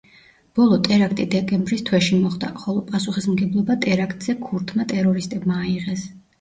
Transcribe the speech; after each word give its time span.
ბოლო 0.59 0.77
ტერაქტი 0.87 1.27
დეკემბრის 1.35 1.83
თვეში 1.91 2.17
მოხდა, 2.23 2.51
ხოლო 2.63 2.83
პასუხისმგებლობა 2.89 3.79
ტერაქტზე 3.87 4.39
ქურთმა 4.49 4.91
ტერორისტებმა 4.97 5.63
აიღეს. 5.65 6.13